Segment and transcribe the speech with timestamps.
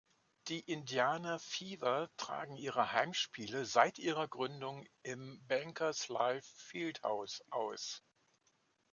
[0.47, 8.01] Die Indiana Fever tragen ihre Heimspiele seit ihrer Gründung im Bankers Life Fieldhouse aus.